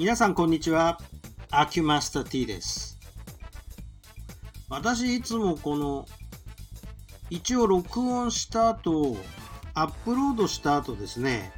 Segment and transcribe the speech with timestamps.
[0.00, 0.98] 皆さんこんにちは。
[1.50, 2.98] アキュマスター T です。
[4.70, 6.06] 私いつもこの
[7.28, 9.18] 一応録音した後、
[9.74, 11.52] アップロードした後ですね、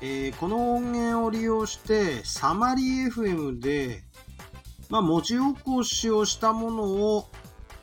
[0.00, 4.04] えーこの音源を利用してサマリー FM で、
[4.88, 7.28] まあ、文字起こしをしたものを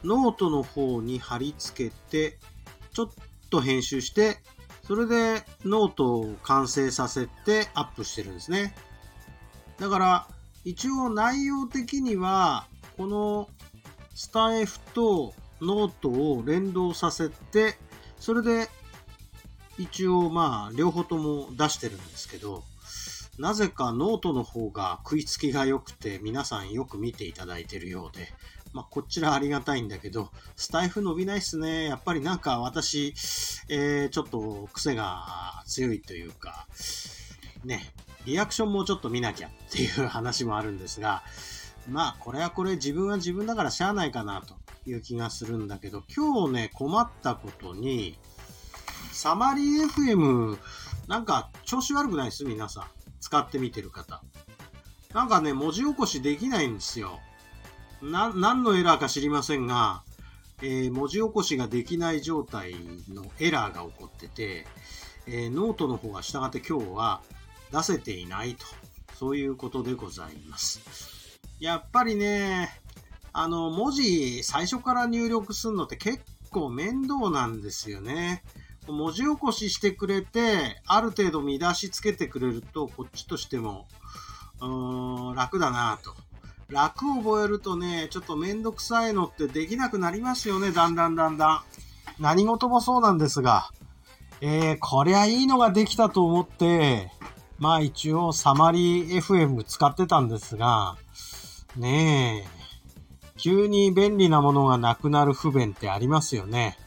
[0.06, 2.40] ノートの方に貼り付けて、
[2.94, 3.10] ちょっ
[3.50, 4.38] と編集して、
[4.84, 8.74] それでノートを完成させてアップしてるんですね。
[9.80, 10.28] だから、
[10.66, 13.50] 一応内容的には、この
[14.16, 17.78] スタエフとノートを連動させて、
[18.20, 18.68] それで
[19.78, 22.64] 一応まあ両方とも出してるんですけど、
[23.38, 28.28] なぜかノートの方が食いつきが良くて皆さんよく見ていただいてるようで、
[28.74, 31.86] まあこちらありがたいんだけど、スタエフ伸びないっすね。
[31.86, 33.14] やっぱりなんか私、
[33.70, 36.68] えー、ちょっと癖が強いというか、
[37.64, 37.94] ね、
[38.28, 41.24] リアクションもちょっと見なきゃっていう話もあるんですが、
[41.90, 48.20] まあこれはこれ自分は自分だからしゃあないかなという気がするんだけど、今日ね、困ったことに、
[49.14, 50.58] サマリー FM、
[51.08, 52.44] なんか調子悪くないです？
[52.44, 52.84] 皆さん。
[53.22, 54.22] 使ってみてる方。
[55.14, 57.20] なんかね、文字起こしできないんですよ。
[58.02, 60.04] な、何のエラーか知りませんが、
[60.62, 62.76] えー文字起こしができない状態
[63.10, 64.68] のエラーが起こってて、
[65.28, 67.22] えーノートの方が従って今日は
[67.72, 68.66] 出せていないと。
[69.16, 70.80] そういうことでございます。
[71.60, 72.70] やっぱりね、
[73.34, 78.44] あの、文字最初から入力するのって結構面倒なんですよね。
[78.88, 83.88] 文字起こししてくれて、ある程度見出しつけてくれると、こっちとしても、
[84.62, 86.16] うー、楽だなと。
[86.70, 91.62] 楽を覚えるとね、ちょっとめんどくさいのってできなくなりますよね、だんだんだんだん。
[92.20, 93.70] 何事もそうなんですが、
[94.42, 97.12] えー、こりゃいいのができたと思って、
[97.60, 100.96] まあ一応サマリー FM 使ってたんですが、
[101.76, 102.58] ねえ、
[103.38, 106.78] 急に便利なものがなくなる不便ってありますよね。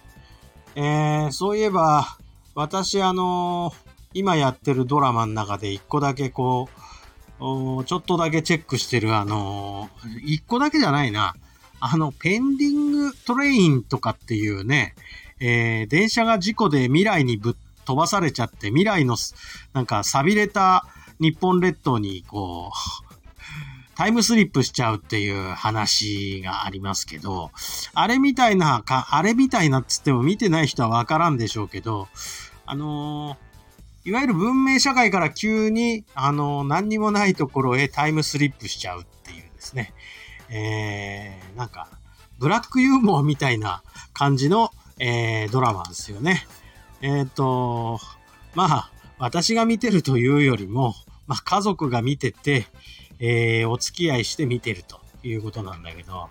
[0.76, 2.06] えー、そういえば、
[2.54, 3.72] 私あの
[4.14, 6.68] 今やってるドラマの中で一個だけこ
[7.38, 9.88] う、ちょっとだけチェックしてるあの
[10.24, 11.34] 一個だけじゃないな。
[11.80, 14.94] あの、ペンディングトレインとかっていうね、
[15.40, 17.54] えー電車が事故で未来にぶっ
[17.84, 19.34] 飛ばされちゃって、未来のす、
[19.72, 20.86] なんか錆びれた
[21.20, 23.14] 日本列島にこう、
[23.96, 27.50] タイムスリップしちゃうっていう話がありますけど、
[27.92, 32.08] あれみたいなか、あれみたいなっつっても見てない人はわからんでしょうけど、
[32.64, 33.36] あの
[34.04, 39.92] いわゆる文明社会から急に、あの何にもないところへタイムスリップしちゃうっていうですね、
[40.48, 41.88] えー、なんか、
[42.38, 43.82] ブラックユーモアみたいな
[44.14, 46.46] 感じの、えードラマですよね。
[47.02, 47.98] えっ、と、
[48.54, 50.94] まあ、私が見てるというよりも、
[51.26, 52.66] まあ、家族が見てて、
[53.18, 56.28] えーお付き合いして見てるということなんだけど、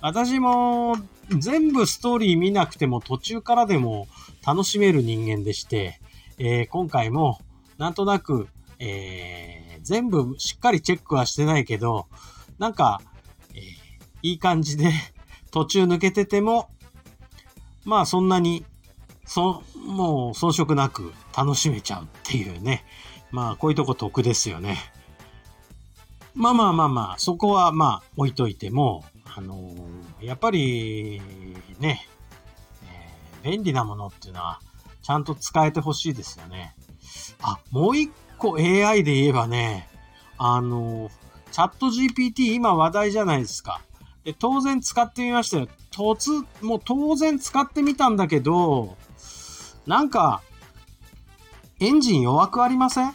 [0.00, 0.96] 私も
[1.28, 4.08] 全部ストーリー見なくても途中からでも
[4.46, 6.00] 楽しめる人間でして、
[6.38, 7.40] えー今回も
[7.78, 8.48] なんとなく、
[8.78, 12.06] えー全部しっかりチェックはしてないけど、
[12.58, 13.02] なんか、
[13.54, 13.60] えー
[14.22, 14.90] いい感じで
[15.50, 16.70] 途中抜けてても、
[17.84, 18.64] まあそんなに、
[19.26, 22.84] そ、もう遜色なく楽しめちゃうっていうね。
[23.30, 24.78] まあこういうとこ得ですよね。
[26.34, 29.04] まあまあまあまあ、そこはまあ置いといても、
[29.36, 31.20] あのーやっぱり
[31.78, 32.06] ね、
[32.84, 34.60] えー便利なものっていうのは
[35.02, 36.74] ちゃんと使えてほしいですよね。
[37.42, 39.88] あ、もう一個 AI で言えばね、
[40.38, 41.12] あのー
[41.52, 43.80] チャット GPT 今話題じゃないですか。
[44.24, 45.68] で、当然使ってみましたよ。
[45.92, 48.96] 突、もう当然使ってみたんだけど、
[49.86, 50.42] なんか、
[51.80, 53.14] エンジン弱くありません？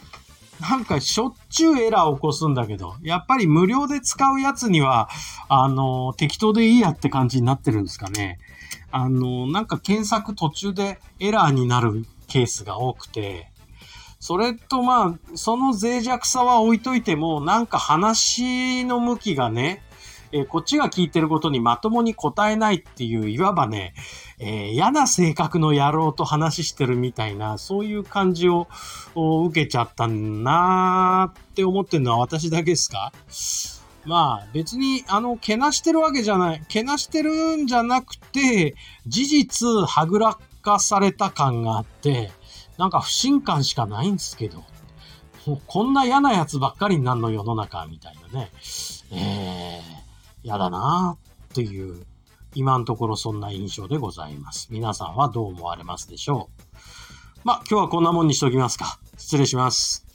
[0.60, 5.08] なんかしょっちゅうエラー起こすんだけど、やっぱり無料で使うやつには、
[5.48, 8.38] あの、適当でいいやって感じになってるんですかね。
[8.92, 13.50] あの、なんか検索途中でエラーになるケースが多くて、
[14.18, 19.82] それとまあ、その脆弱さは置いといても、なんか話の向きがね、
[20.32, 23.94] えーこっちが聞いてることにまともに答えないっていう、いわばね、
[24.38, 28.68] えー嫌な性格の野郎と話してるみたいな、そういう感じを
[29.14, 33.12] 受けちゃったなーって思ってるのは私だけですか？
[34.04, 36.62] まあ別にあの、けなしてるわけじゃない。
[36.68, 38.74] けなしてるんじゃなくて、
[39.06, 42.30] 事実はぐらかされた感があって、
[42.78, 44.64] なんか不信感しかないんですけど、
[45.46, 48.50] もうこんな嫌なやつばっかりになるの世の中みたいなね。
[49.12, 49.82] えー、
[50.42, 52.06] 嫌だなぁという、
[52.54, 54.68] 今のところそんな印象でございます。
[54.70, 56.68] 皆さんはどう思われますでしょう？
[57.44, 58.98] まあ今日はこんなもんにしときますか。
[59.16, 60.09] 失礼します。